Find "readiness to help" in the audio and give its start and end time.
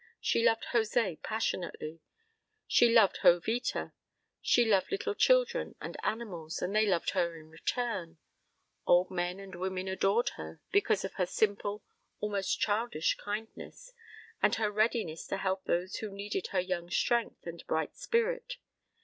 14.71-15.65